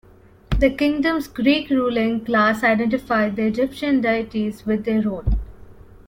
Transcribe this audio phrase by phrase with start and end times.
[0.57, 5.37] The kingdom's Greek ruling class identified the Egyptian deities with their own.